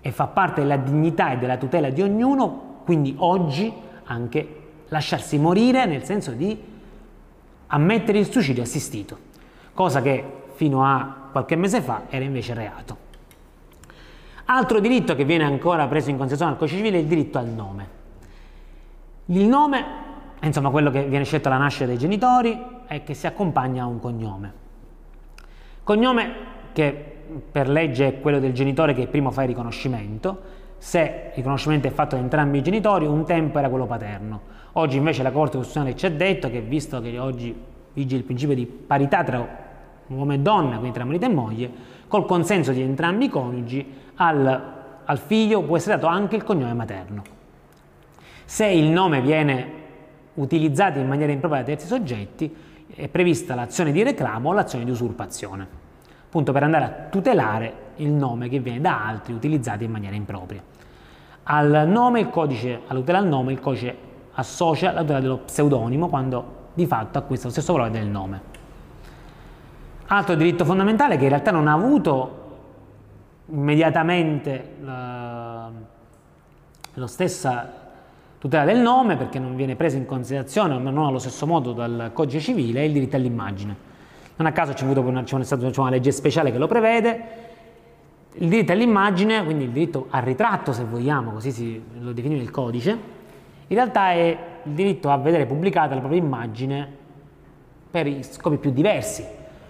E 0.00 0.10
fa 0.10 0.26
parte 0.26 0.60
della 0.60 0.76
dignità 0.76 1.32
e 1.32 1.38
della 1.38 1.56
tutela 1.56 1.90
di 1.90 2.02
ognuno 2.02 2.67
quindi 2.88 3.14
oggi 3.18 3.70
anche 4.04 4.60
lasciarsi 4.88 5.36
morire 5.36 5.84
nel 5.84 6.04
senso 6.04 6.30
di 6.30 6.58
ammettere 7.66 8.18
il 8.18 8.32
suicidio 8.32 8.62
assistito, 8.62 9.18
cosa 9.74 10.00
che 10.00 10.24
fino 10.54 10.82
a 10.82 11.28
qualche 11.30 11.54
mese 11.54 11.82
fa 11.82 12.04
era 12.08 12.24
invece 12.24 12.54
reato. 12.54 12.96
Altro 14.46 14.80
diritto 14.80 15.14
che 15.14 15.26
viene 15.26 15.44
ancora 15.44 15.86
preso 15.86 16.08
in 16.08 16.16
considerazione 16.16 16.52
al 16.52 16.58
codice 16.58 16.76
civile 16.78 16.96
è 16.96 17.00
il 17.02 17.06
diritto 17.06 17.36
al 17.36 17.48
nome. 17.48 17.88
Il 19.26 19.44
nome 19.44 19.84
insomma 20.40 20.70
quello 20.70 20.90
che 20.90 21.04
viene 21.04 21.26
scelto 21.26 21.48
alla 21.48 21.58
nascita 21.58 21.84
dei 21.84 21.98
genitori 21.98 22.58
e 22.86 23.02
che 23.02 23.12
si 23.12 23.26
accompagna 23.26 23.82
a 23.82 23.86
un 23.86 24.00
cognome. 24.00 24.52
Cognome 25.84 26.32
che 26.72 27.16
per 27.52 27.68
legge 27.68 28.06
è 28.06 28.20
quello 28.20 28.38
del 28.38 28.54
genitore 28.54 28.94
che 28.94 29.08
prima 29.08 29.30
fa 29.30 29.42
il 29.42 29.48
riconoscimento, 29.48 30.56
se 30.78 31.30
il 31.30 31.36
riconoscimento 31.36 31.88
è 31.88 31.90
fatto 31.90 32.16
da 32.16 32.22
entrambi 32.22 32.58
i 32.58 32.62
genitori, 32.62 33.04
un 33.04 33.24
tempo 33.24 33.58
era 33.58 33.68
quello 33.68 33.86
paterno. 33.86 34.56
Oggi 34.72 34.96
invece 34.96 35.22
la 35.22 35.32
Corte 35.32 35.56
Costituzionale 35.56 35.96
ci 35.96 36.06
ha 36.06 36.10
detto 36.10 36.48
che 36.50 36.60
visto 36.60 37.00
che 37.00 37.18
oggi 37.18 37.54
vige 37.92 38.16
il 38.16 38.22
principio 38.22 38.54
di 38.54 38.64
parità 38.64 39.24
tra 39.24 39.66
uomo 40.06 40.32
e 40.32 40.38
donna, 40.38 40.76
quindi 40.76 40.92
tra 40.92 41.04
marito 41.04 41.26
e 41.26 41.28
moglie, 41.28 41.70
col 42.06 42.24
consenso 42.24 42.72
di 42.72 42.80
entrambi 42.80 43.26
i 43.26 43.28
coniugi 43.28 43.94
al, 44.16 44.72
al 45.04 45.18
figlio 45.18 45.62
può 45.62 45.76
essere 45.76 45.96
dato 45.96 46.06
anche 46.06 46.36
il 46.36 46.44
cognome 46.44 46.72
materno. 46.74 47.22
Se 48.44 48.66
il 48.66 48.88
nome 48.88 49.20
viene 49.20 49.72
utilizzato 50.34 50.98
in 50.98 51.08
maniera 51.08 51.32
impropria 51.32 51.60
da 51.60 51.66
terzi 51.66 51.86
soggetti, 51.86 52.54
è 52.94 53.08
prevista 53.08 53.54
l'azione 53.54 53.92
di 53.92 54.02
reclamo 54.02 54.48
o 54.48 54.52
l'azione 54.52 54.84
di 54.84 54.90
usurpazione, 54.90 55.66
appunto 56.24 56.52
per 56.52 56.62
andare 56.62 56.84
a 56.84 56.88
tutelare 57.10 57.86
il 57.98 58.10
nome 58.10 58.48
che 58.48 58.58
viene 58.58 58.80
da 58.80 59.06
altri 59.06 59.32
utilizzato 59.32 59.84
in 59.84 59.90
maniera 59.90 60.16
impropria. 60.16 60.62
Al 61.44 61.84
nome 61.86 62.20
il 62.20 62.28
codice, 62.28 62.80
alla 62.86 62.98
tutela 62.98 63.18
al 63.18 63.26
nome 63.26 63.52
il 63.52 63.60
codice 63.60 63.96
associa 64.32 64.92
la 64.92 65.00
tutela 65.00 65.20
dello 65.20 65.38
pseudonimo 65.38 66.08
quando 66.08 66.56
di 66.74 66.86
fatto 66.86 67.18
acquista 67.18 67.46
lo 67.46 67.52
stesso 67.52 67.72
valore 67.72 67.90
del 67.90 68.06
nome. 68.06 68.56
Altro 70.06 70.34
diritto 70.34 70.64
fondamentale 70.64 71.16
che 71.16 71.24
in 71.24 71.28
realtà 71.30 71.50
non 71.50 71.68
ha 71.68 71.72
avuto 71.72 72.46
immediatamente 73.46 74.76
la, 74.82 75.70
la 76.94 77.06
stessa 77.06 77.86
tutela 78.38 78.64
del 78.64 78.78
nome 78.78 79.16
perché 79.16 79.38
non 79.38 79.56
viene 79.56 79.74
presa 79.74 79.96
in 79.96 80.06
considerazione, 80.06 80.78
non 80.78 81.04
allo 81.04 81.18
stesso 81.18 81.46
modo 81.46 81.72
dal 81.72 82.10
codice 82.12 82.40
civile, 82.40 82.80
è 82.80 82.84
il 82.84 82.92
diritto 82.92 83.16
all'immagine. 83.16 83.86
Non 84.36 84.46
a 84.46 84.52
caso 84.52 84.72
c'è, 84.72 84.84
una, 84.84 85.24
una 85.24 85.90
legge 85.90 86.12
speciale 86.12 86.52
che 86.52 86.58
lo 86.58 86.68
prevede, 86.68 87.47
il 88.40 88.48
diritto 88.48 88.72
all'immagine, 88.72 89.44
quindi 89.44 89.64
il 89.64 89.70
diritto 89.70 90.06
al 90.10 90.22
ritratto 90.22 90.72
se 90.72 90.84
vogliamo, 90.84 91.32
così 91.32 91.50
si, 91.50 91.82
lo 91.98 92.12
definisce 92.12 92.42
il 92.42 92.50
codice, 92.50 92.90
in 93.66 93.76
realtà 93.76 94.12
è 94.12 94.38
il 94.62 94.72
diritto 94.72 95.10
a 95.10 95.16
vedere 95.18 95.46
pubblicata 95.46 95.94
la 95.94 96.00
propria 96.00 96.20
immagine 96.20 96.96
per 97.90 98.24
scopi 98.24 98.56
più 98.56 98.70
diversi, 98.70 99.24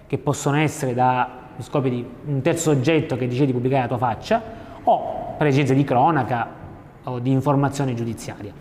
che 0.06 0.18
possono 0.18 0.56
essere 0.56 0.94
da 0.94 1.46
scopi 1.58 1.90
di 1.90 2.06
un 2.26 2.40
terzo 2.40 2.72
soggetto 2.72 3.16
che 3.16 3.26
decide 3.26 3.46
di 3.46 3.52
pubblicare 3.52 3.82
la 3.82 3.88
tua 3.88 3.98
faccia 3.98 4.42
o 4.84 5.34
per 5.36 5.46
esigenze 5.46 5.74
di 5.74 5.84
cronaca 5.84 6.48
o 7.04 7.18
di 7.18 7.30
informazione 7.30 7.94
giudiziaria. 7.94 8.52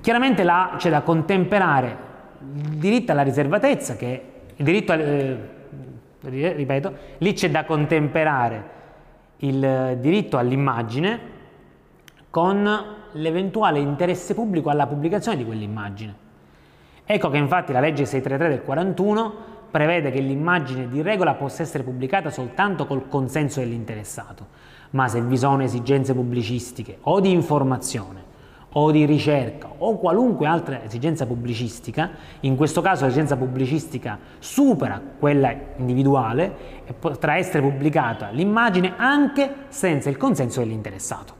Chiaramente 0.00 0.42
là 0.44 0.74
c'è 0.76 0.90
da 0.90 1.02
contemperare 1.02 2.06
il 2.54 2.76
diritto 2.76 3.12
alla 3.12 3.22
riservatezza, 3.22 3.96
che 3.96 4.06
è 4.06 4.22
il 4.56 4.64
diritto 4.64 4.92
eh, 4.92 5.56
ripeto, 6.20 6.94
lì 7.18 7.32
c'è 7.32 7.50
da 7.50 7.64
contemperare 7.64 8.76
il 9.38 9.98
diritto 10.00 10.36
all'immagine 10.36 11.36
con 12.30 12.68
l'eventuale 13.12 13.78
interesse 13.78 14.34
pubblico 14.34 14.70
alla 14.70 14.86
pubblicazione 14.86 15.36
di 15.36 15.44
quell'immagine. 15.44 16.26
Ecco 17.04 17.30
che 17.30 17.36
infatti 17.36 17.72
la 17.72 17.80
legge 17.80 18.04
633 18.04 18.48
del 18.48 18.64
41 18.64 19.34
prevede 19.70 20.10
che 20.10 20.20
l'immagine 20.20 20.88
di 20.88 21.02
regola 21.02 21.34
possa 21.34 21.62
essere 21.62 21.82
pubblicata 21.82 22.30
soltanto 22.30 22.86
col 22.86 23.08
consenso 23.08 23.60
dell'interessato, 23.60 24.46
ma 24.90 25.08
se 25.08 25.20
vi 25.22 25.36
sono 25.36 25.62
esigenze 25.62 26.14
pubblicistiche 26.14 26.98
o 27.02 27.20
di 27.20 27.30
informazione 27.30 28.27
o 28.72 28.90
di 28.90 29.06
ricerca 29.06 29.68
o 29.78 29.96
qualunque 29.96 30.46
altra 30.46 30.82
esigenza 30.84 31.26
pubblicistica, 31.26 32.10
in 32.40 32.56
questo 32.56 32.80
caso 32.80 33.04
l'esigenza 33.04 33.36
pubblicistica 33.36 34.18
supera 34.38 35.00
quella 35.18 35.54
individuale 35.76 36.84
e 36.84 36.92
potrà 36.92 37.36
essere 37.36 37.62
pubblicata 37.62 38.28
l'immagine 38.30 38.94
anche 38.96 39.54
senza 39.68 40.10
il 40.10 40.16
consenso 40.16 40.60
dell'interessato. 40.60 41.34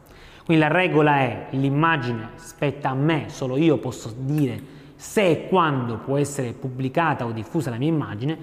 Quindi 0.44 0.62
la 0.64 0.72
regola 0.72 1.18
è 1.18 1.46
l'immagine 1.50 2.30
spetta 2.36 2.88
a 2.88 2.94
me, 2.94 3.24
solo 3.28 3.58
io 3.58 3.76
posso 3.76 4.14
dire 4.16 4.76
se 4.96 5.28
e 5.28 5.48
quando 5.48 5.98
può 5.98 6.16
essere 6.16 6.52
pubblicata 6.52 7.26
o 7.26 7.32
diffusa 7.32 7.70
la 7.70 7.76
mia 7.76 7.88
immagine, 7.88 8.38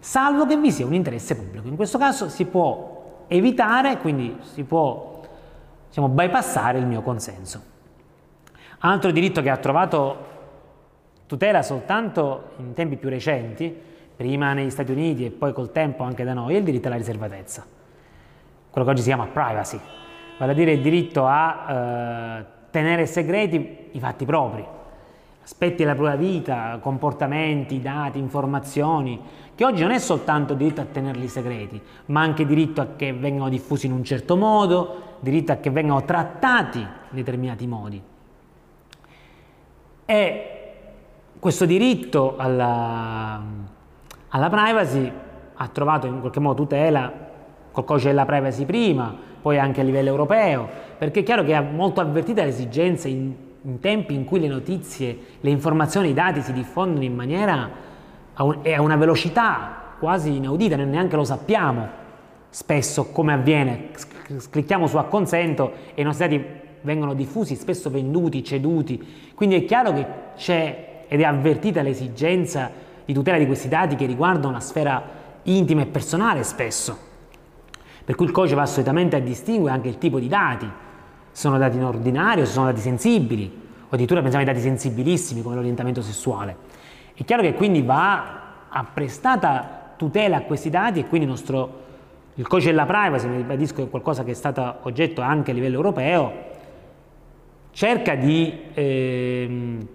salvo 0.00 0.44
che 0.44 0.56
vi 0.56 0.72
sia 0.72 0.84
un 0.84 0.94
interesse 0.94 1.36
pubblico. 1.36 1.68
In 1.68 1.76
questo 1.76 1.98
caso 1.98 2.28
si 2.28 2.44
può 2.46 3.24
evitare, 3.28 3.98
quindi 3.98 4.36
si 4.40 4.64
può 4.64 5.20
diciamo, 5.88 6.08
bypassare 6.08 6.78
il 6.78 6.86
mio 6.86 7.02
consenso. 7.02 7.74
Altro 8.78 9.10
diritto 9.10 9.40
che 9.40 9.50
ha 9.50 9.56
trovato 9.56 10.34
tutela 11.26 11.62
soltanto 11.62 12.50
in 12.58 12.74
tempi 12.74 12.96
più 12.96 13.08
recenti, 13.08 13.74
prima 14.16 14.52
negli 14.52 14.70
Stati 14.70 14.92
Uniti 14.92 15.24
e 15.24 15.30
poi 15.30 15.52
col 15.52 15.72
tempo 15.72 16.02
anche 16.02 16.24
da 16.24 16.34
noi, 16.34 16.54
è 16.54 16.58
il 16.58 16.64
diritto 16.64 16.86
alla 16.88 16.96
riservatezza, 16.96 17.64
quello 18.70 18.86
che 18.86 18.92
oggi 18.92 19.02
si 19.02 19.08
chiama 19.08 19.26
privacy, 19.26 19.78
vale 20.38 20.52
a 20.52 20.54
dire 20.54 20.72
il 20.72 20.82
diritto 20.82 21.26
a 21.26 21.66
eh, 21.68 22.44
tenere 22.70 23.06
segreti 23.06 23.88
i 23.92 23.98
fatti 23.98 24.24
propri. 24.24 24.64
aspetti 25.42 25.84
della 25.84 25.94
propria 25.94 26.16
vita, 26.16 26.78
comportamenti, 26.80 27.80
dati, 27.80 28.18
informazioni, 28.18 29.20
che 29.54 29.64
oggi 29.64 29.82
non 29.82 29.92
è 29.92 29.98
soltanto 29.98 30.54
diritto 30.54 30.80
a 30.80 30.84
tenerli 30.84 31.28
segreti, 31.28 31.80
ma 32.06 32.20
anche 32.20 32.44
diritto 32.44 32.80
a 32.80 32.88
che 32.96 33.12
vengano 33.12 33.48
diffusi 33.48 33.86
in 33.86 33.92
un 33.92 34.04
certo 34.04 34.36
modo, 34.36 35.16
diritto 35.20 35.52
a 35.52 35.56
che 35.56 35.70
vengano 35.70 36.04
trattati 36.04 36.80
in 36.80 36.88
determinati 37.10 37.66
modi. 37.66 38.02
E 40.06 40.50
questo 41.40 41.66
diritto 41.66 42.36
alla, 42.36 43.42
alla 44.28 44.48
privacy 44.48 45.12
ha 45.54 45.68
trovato 45.68 46.06
in 46.06 46.20
qualche 46.20 46.40
modo 46.40 46.62
tutela 46.62 47.12
col 47.72 47.84
codice 47.84 48.08
della 48.08 48.24
privacy 48.24 48.64
prima, 48.64 49.14
poi 49.42 49.58
anche 49.58 49.80
a 49.80 49.84
livello 49.84 50.08
europeo, 50.08 50.68
perché 50.96 51.20
è 51.20 51.22
chiaro 51.22 51.44
che 51.44 51.54
ha 51.54 51.60
molto 51.60 52.00
avvertita 52.00 52.44
l'esigenza 52.44 53.08
in, 53.08 53.34
in 53.62 53.80
tempi 53.80 54.14
in 54.14 54.24
cui 54.24 54.40
le 54.40 54.48
notizie, 54.48 55.18
le 55.40 55.50
informazioni, 55.50 56.10
i 56.10 56.14
dati 56.14 56.40
si 56.40 56.52
diffondono 56.52 57.04
in 57.04 57.14
maniera 57.14 57.68
a, 58.32 58.44
un, 58.44 58.60
a 58.64 58.80
una 58.80 58.96
velocità 58.96 59.94
quasi 59.98 60.36
inaudita, 60.36 60.76
noi 60.76 60.86
neanche 60.86 61.16
lo 61.16 61.24
sappiamo 61.24 62.04
spesso 62.48 63.10
come 63.10 63.32
avviene, 63.34 63.90
clicchiamo 64.50 64.86
su 64.86 64.96
acconsento 64.96 65.72
e 65.94 66.00
i 66.00 66.04
nostri 66.04 66.28
dati 66.28 66.55
vengono 66.86 67.12
diffusi, 67.14 67.56
spesso 67.56 67.90
venduti, 67.90 68.44
ceduti, 68.44 69.32
quindi 69.34 69.56
è 69.56 69.64
chiaro 69.64 69.92
che 69.92 70.06
c'è 70.36 71.04
ed 71.08 71.20
è 71.20 71.24
avvertita 71.24 71.82
l'esigenza 71.82 72.70
di 73.04 73.12
tutela 73.12 73.36
di 73.38 73.46
questi 73.46 73.68
dati 73.68 73.96
che 73.96 74.06
riguardano 74.06 74.52
la 74.52 74.60
sfera 74.60 75.02
intima 75.42 75.82
e 75.82 75.86
personale 75.86 76.44
spesso. 76.44 76.96
Per 78.04 78.14
cui 78.14 78.26
il 78.26 78.32
codice 78.32 78.54
va 78.54 78.62
assolutamente 78.62 79.16
a 79.16 79.20
distinguere 79.20 79.74
anche 79.74 79.88
il 79.88 79.98
tipo 79.98 80.20
di 80.20 80.28
dati, 80.28 80.66
se 80.66 80.72
sono 81.32 81.58
dati 81.58 81.76
in 81.76 81.82
ordinario, 81.82 82.44
se 82.44 82.52
sono 82.52 82.66
dati 82.66 82.80
sensibili, 82.80 83.64
o 83.82 83.88
addirittura 83.88 84.20
pensiamo 84.20 84.46
ai 84.46 84.52
dati 84.52 84.64
sensibilissimi 84.64 85.42
come 85.42 85.56
l'orientamento 85.56 86.02
sessuale. 86.02 86.56
È 87.14 87.24
chiaro 87.24 87.42
che 87.42 87.54
quindi 87.54 87.82
va 87.82 88.44
apprestata 88.68 89.94
tutela 89.96 90.36
a 90.36 90.40
questi 90.42 90.70
dati 90.70 91.00
e 91.00 91.06
quindi 91.06 91.26
il, 91.26 91.32
nostro, 91.32 91.82
il 92.34 92.46
codice 92.46 92.70
della 92.70 92.86
privacy, 92.86 93.26
mi 93.26 93.36
ribadisco 93.36 93.82
è 93.82 93.90
qualcosa 93.90 94.22
che 94.22 94.30
è 94.30 94.34
stato 94.34 94.76
oggetto 94.82 95.20
anche 95.20 95.50
a 95.50 95.54
livello 95.54 95.76
europeo, 95.76 96.54
cerca 97.76 98.14
di 98.14 98.58
ehm, 98.72 99.86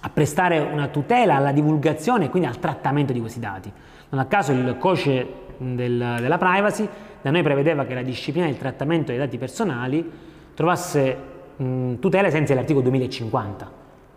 apprestare 0.00 0.58
una 0.58 0.88
tutela 0.88 1.36
alla 1.36 1.52
divulgazione 1.52 2.24
e 2.24 2.30
quindi 2.30 2.48
al 2.48 2.58
trattamento 2.58 3.12
di 3.12 3.20
questi 3.20 3.38
dati. 3.38 3.72
Non 4.08 4.20
a 4.20 4.24
caso 4.24 4.50
il 4.50 4.76
codice 4.80 5.24
del, 5.58 6.16
della 6.18 6.36
privacy 6.36 6.88
da 7.22 7.30
noi 7.30 7.42
prevedeva 7.44 7.84
che 7.84 7.94
la 7.94 8.02
disciplina 8.02 8.46
del 8.46 8.56
trattamento 8.56 9.12
dei 9.12 9.18
dati 9.18 9.38
personali 9.38 10.10
trovasse 10.52 11.16
mh, 11.54 11.94
tutela 12.00 12.26
ai 12.26 12.32
sensi 12.32 12.48
dell'articolo 12.48 12.82
2050, 12.86 13.72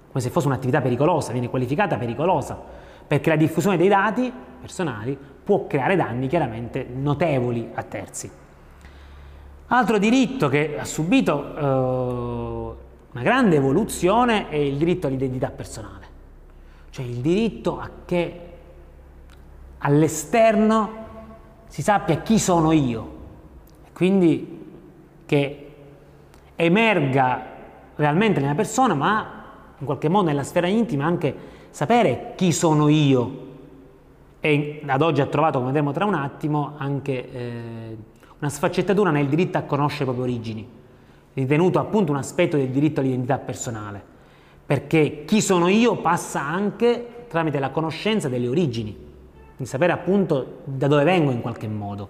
come 0.08 0.24
se 0.24 0.32
fosse 0.32 0.48
un'attività 0.48 0.82
pericolosa, 0.82 1.34
viene 1.34 1.50
qualificata 1.50 1.96
pericolosa, 1.98 2.60
perché 3.06 3.30
la 3.30 3.36
diffusione 3.36 3.78
dei 3.78 3.88
dati 3.88 4.34
personali 4.60 5.16
può 5.44 5.68
creare 5.68 5.96
danni 5.96 6.26
chiaramente 6.26 6.88
notevoli 6.92 7.70
a 7.76 7.84
terzi. 7.84 8.32
Altro 9.70 9.98
diritto 9.98 10.48
che 10.48 10.80
ha 10.80 10.86
subito 10.86 11.56
eh, 11.56 11.62
una 13.12 13.22
grande 13.22 13.58
evoluzione 13.58 14.48
è 14.48 14.56
il 14.56 14.78
diritto 14.78 15.08
all'identità 15.08 15.50
personale, 15.50 16.06
cioè 16.90 17.04
il 17.04 17.18
diritto 17.18 17.78
a 17.78 17.90
che 18.06 18.42
all'esterno 19.80 21.06
si 21.68 21.82
sappia 21.82 22.22
chi 22.22 22.40
sono 22.40 22.72
io 22.72 23.16
e 23.86 23.92
quindi 23.92 24.66
che 25.26 25.72
emerga 26.56 27.46
realmente 27.96 28.40
nella 28.40 28.56
persona, 28.56 28.94
ma 28.94 29.44
in 29.78 29.86
qualche 29.86 30.08
modo 30.08 30.28
nella 30.28 30.44
sfera 30.44 30.68
intima 30.68 31.04
anche 31.04 31.36
sapere 31.72 32.34
chi 32.38 32.54
sono 32.54 32.88
io. 32.88 33.46
E 34.40 34.82
ad 34.86 35.02
oggi 35.02 35.20
ha 35.20 35.26
trovato, 35.26 35.58
come 35.58 35.72
vedremo 35.72 35.92
tra 35.92 36.06
un 36.06 36.14
attimo, 36.14 36.76
anche 36.78 37.32
eh, 37.32 37.98
una 38.40 38.50
sfaccettatura 38.50 39.10
nel 39.10 39.28
diritto 39.28 39.58
a 39.58 39.62
conoscere 39.62 40.06
le 40.06 40.12
proprie 40.12 40.34
origini, 40.34 40.70
ritenuto 41.34 41.80
appunto 41.80 42.12
un 42.12 42.18
aspetto 42.18 42.58
del 42.58 42.70
diritto 42.70 43.00
all'identità 43.00 43.38
personale, 43.38 44.02
perché 44.66 45.24
chi 45.26 45.42
sono 45.42 45.68
io 45.68 45.96
passa 45.98 46.42
anche 46.42 47.26
tramite 47.28 47.60
la 47.60 47.70
conoscenza 47.70 48.30
delle 48.30 48.48
origini 48.48 49.06
di 49.58 49.66
sapere 49.66 49.92
appunto 49.92 50.60
da 50.66 50.88
dove 50.88 51.04
vengo 51.04 51.32
in 51.32 51.42
qualche 51.42 51.68
modo. 51.68 52.10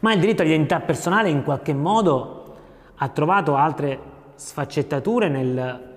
Ma 0.00 0.12
il 0.12 0.20
diritto 0.20 0.42
all'identità 0.42 0.80
personale 0.80 1.30
in 1.30 1.42
qualche 1.42 1.74
modo 1.74 2.56
ha 2.96 3.08
trovato 3.08 3.56
altre 3.56 3.98
sfaccettature 4.36 5.28
nel, 5.28 5.90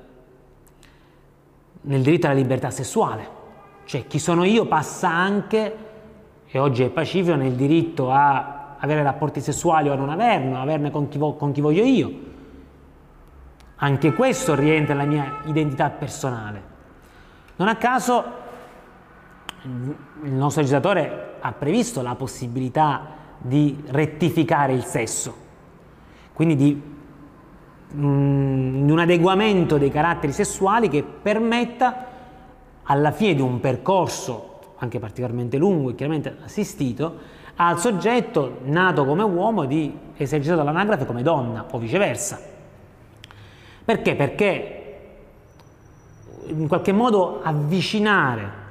nel 1.82 2.02
diritto 2.02 2.26
alla 2.26 2.36
libertà 2.36 2.72
sessuale, 2.72 3.28
cioè 3.86 4.08
chi 4.08 4.18
sono 4.18 4.44
io 4.44 4.66
passa 4.66 5.10
anche, 5.10 5.78
e 6.48 6.60
oggi 6.60 6.84
è 6.84 6.90
pacifico, 6.90 7.36
nel 7.36 7.54
diritto 7.54 8.12
a 8.12 8.65
avere 8.86 9.04
rapporti 9.04 9.42
sessuali 9.42 9.90
o 9.90 9.96
non 9.96 10.10
averne, 10.10 10.58
averne 10.58 10.92
con 10.92 11.10
chi, 11.10 11.20
con 11.20 11.52
chi 11.52 11.62
voglio 11.62 11.84
io. 11.84 12.34
Anche 13.78 14.14
questo 14.14 14.56
rientra 14.56 14.94
nella 14.94 15.08
mia 15.08 15.40
identità 15.46 15.90
personale. 15.90 16.74
Non 17.58 17.68
a 17.68 17.76
caso 17.76 18.24
il 19.64 20.32
nostro 20.32 20.62
legislatore 20.62 21.36
ha 21.40 21.52
previsto 21.52 22.02
la 22.02 22.16
possibilità 22.16 23.24
di 23.38 23.84
rettificare 23.88 24.74
il 24.74 24.84
sesso, 24.84 25.36
quindi 26.34 26.56
di, 26.56 26.82
mm, 27.96 28.90
un 28.90 29.00
adeguamento 29.00 29.78
dei 29.78 29.90
caratteri 29.90 30.32
sessuali 30.32 30.88
che 30.88 31.04
permetta 31.04 32.14
alla 32.84 33.12
fine 33.12 33.36
di 33.36 33.42
un 33.42 33.60
percorso 33.60 34.54
anche 34.78 35.00
particolarmente 35.00 35.58
lungo 35.58 35.90
e 35.90 35.96
chiaramente 35.96 36.38
assistito 36.44 37.18
al 37.58 37.80
soggetto 37.80 38.60
nato 38.64 39.06
come 39.06 39.24
uomo 39.24 39.66
di 39.66 39.98
esercitato 40.18 40.64
l'anagrafe 40.64 41.06
come 41.06 41.24
donna 41.24 41.66
o 41.72 41.78
viceversa. 41.78 42.40
Perché? 43.84 44.16
Perché 44.16 44.82
in 46.48 46.68
qualche 46.68 46.92
modo 46.92 47.42
avvicinare 47.42 48.64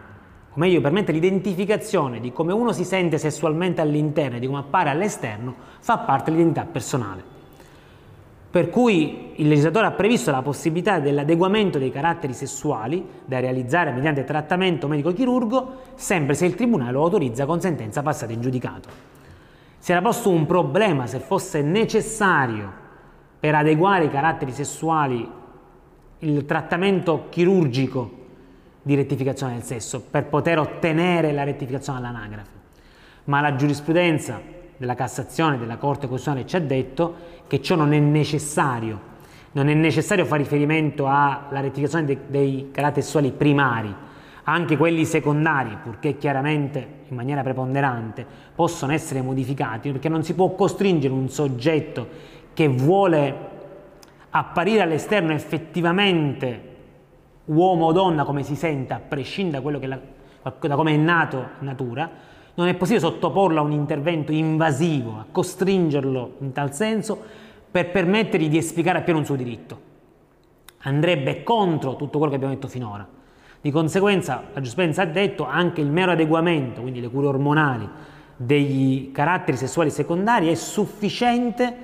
o 0.50 0.60
meglio 0.60 0.80
permette 0.80 1.10
l'identificazione 1.10 2.20
di 2.20 2.32
come 2.32 2.52
uno 2.52 2.72
si 2.72 2.84
sente 2.84 3.18
sessualmente 3.18 3.80
all'interno 3.80 4.36
e 4.36 4.40
di 4.40 4.46
come 4.46 4.60
appare 4.60 4.90
all'esterno, 4.90 5.54
fa 5.80 5.98
parte 5.98 6.30
dell'identità 6.30 6.64
personale. 6.64 7.33
Per 8.54 8.70
cui 8.70 9.32
il 9.34 9.48
legislatore 9.48 9.86
ha 9.86 9.90
previsto 9.90 10.30
la 10.30 10.40
possibilità 10.40 11.00
dell'adeguamento 11.00 11.80
dei 11.80 11.90
caratteri 11.90 12.32
sessuali 12.32 13.04
da 13.24 13.40
realizzare 13.40 13.90
mediante 13.90 14.22
trattamento 14.22 14.86
medico-chirurgo, 14.86 15.80
sempre 15.96 16.34
se 16.34 16.46
il 16.46 16.54
tribunale 16.54 16.92
lo 16.92 17.02
autorizza 17.02 17.46
con 17.46 17.60
sentenza 17.60 18.02
passata 18.02 18.32
in 18.32 18.40
giudicato. 18.40 18.88
Si 19.76 19.90
era 19.90 20.00
posto 20.00 20.30
un 20.30 20.46
problema 20.46 21.08
se 21.08 21.18
fosse 21.18 21.62
necessario 21.62 22.72
per 23.40 23.56
adeguare 23.56 24.04
i 24.04 24.10
caratteri 24.10 24.52
sessuali 24.52 25.28
il 26.20 26.44
trattamento 26.44 27.26
chirurgico 27.30 28.12
di 28.82 28.94
rettificazione 28.94 29.54
del 29.54 29.64
sesso 29.64 30.00
per 30.00 30.26
poter 30.26 30.60
ottenere 30.60 31.32
la 31.32 31.42
rettificazione 31.42 31.98
all'anagrafe. 31.98 32.50
Ma 33.24 33.40
la 33.40 33.56
giurisprudenza 33.56 34.53
della 34.76 34.94
Cassazione 34.94 35.58
della 35.58 35.76
Corte 35.76 36.08
Costituzionale 36.08 36.46
ci 36.46 36.56
ha 36.56 36.60
detto 36.60 37.14
che 37.46 37.60
ciò 37.62 37.76
non 37.76 37.92
è 37.92 37.98
necessario. 37.98 39.12
Non 39.52 39.68
è 39.68 39.74
necessario 39.74 40.24
fare 40.24 40.42
riferimento 40.42 41.06
alla 41.06 41.60
rettificazione 41.60 42.04
dei, 42.04 42.18
dei 42.26 42.68
caratteri 42.72 43.02
sessuali 43.02 43.30
primari, 43.30 43.94
anche 44.44 44.76
quelli 44.76 45.04
secondari, 45.04 45.78
purché 45.80 46.16
chiaramente 46.16 47.02
in 47.08 47.14
maniera 47.14 47.42
preponderante 47.42 48.26
possono 48.54 48.92
essere 48.92 49.22
modificati, 49.22 49.92
perché 49.92 50.08
non 50.08 50.24
si 50.24 50.34
può 50.34 50.54
costringere 50.54 51.14
un 51.14 51.28
soggetto 51.28 52.08
che 52.52 52.66
vuole 52.66 53.52
apparire 54.30 54.82
all'esterno 54.82 55.32
effettivamente 55.32 56.72
uomo 57.46 57.86
o 57.86 57.92
donna 57.92 58.24
come 58.24 58.42
si 58.42 58.56
senta, 58.56 58.96
a 58.96 59.00
prescindere 59.00 59.58
da, 59.58 59.62
quello 59.62 59.78
che 59.78 59.86
la, 59.86 60.00
da 60.42 60.74
come 60.74 60.94
è 60.94 60.96
nato 60.96 61.36
in 61.60 61.66
natura, 61.66 62.10
non 62.54 62.68
è 62.68 62.74
possibile 62.74 63.04
sottoporlo 63.04 63.60
a 63.60 63.62
un 63.62 63.72
intervento 63.72 64.32
invasivo, 64.32 65.18
a 65.18 65.26
costringerlo 65.30 66.36
in 66.40 66.52
tal 66.52 66.74
senso 66.74 67.20
per 67.70 67.90
permettergli 67.90 68.48
di 68.48 68.58
esplicare 68.58 68.98
appieno 68.98 69.18
un 69.18 69.24
suo 69.24 69.36
diritto. 69.36 69.92
Andrebbe 70.82 71.42
contro 71.42 71.96
tutto 71.96 72.18
quello 72.18 72.30
che 72.30 72.36
abbiamo 72.36 72.54
detto 72.54 72.68
finora. 72.68 73.06
Di 73.60 73.70
conseguenza, 73.70 74.44
la 74.52 74.60
giustizia 74.60 75.02
ha 75.02 75.06
detto 75.06 75.46
anche 75.46 75.80
il 75.80 75.88
mero 75.88 76.12
adeguamento, 76.12 76.82
quindi 76.82 77.00
le 77.00 77.08
cure 77.08 77.28
ormonali, 77.28 77.88
degli 78.36 79.10
caratteri 79.10 79.56
sessuali 79.56 79.90
secondari 79.90 80.48
è 80.48 80.54
sufficiente 80.54 81.74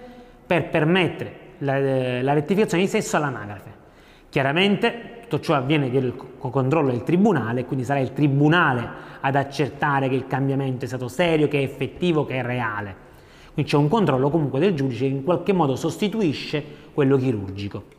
per 0.46 0.68
permettere 0.68 1.38
la, 1.59 1.78
la 2.22 2.33
rettificazione 2.33 2.83
di 2.83 2.88
sesso 2.88 3.16
all'anagrafe. 3.16 3.72
Chiaramente 4.28 5.19
tutto 5.31 5.40
ciò 5.40 5.55
avviene 5.55 5.90
con 6.37 6.51
controllo 6.51 6.90
del 6.90 7.05
tribunale, 7.05 7.64
quindi 7.64 7.85
sarà 7.85 8.01
il 8.01 8.12
tribunale 8.12 8.88
ad 9.21 9.37
accertare 9.37 10.09
che 10.09 10.16
il 10.16 10.27
cambiamento 10.27 10.85
è 10.85 10.88
stato 10.88 11.07
serio, 11.07 11.47
che 11.47 11.61
è 11.61 11.62
effettivo, 11.62 12.27
che 12.27 12.35
è 12.35 12.43
reale. 12.43 13.09
Quindi 13.55 13.71
c'è 13.71 13.77
un 13.77 13.88
controllo 13.88 14.29
comunque 14.29 14.59
del 14.59 14.75
giudice 14.75 15.07
che 15.07 15.14
in 15.14 15.23
qualche 15.23 15.53
modo 15.53 15.77
sostituisce 15.77 16.64
quello 16.93 17.16
chirurgico. 17.16 17.99